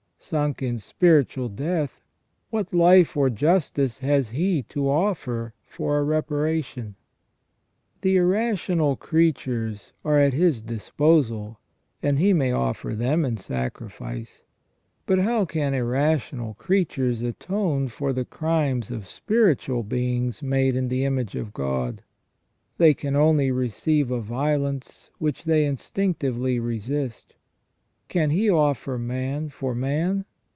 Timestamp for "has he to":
3.99-4.87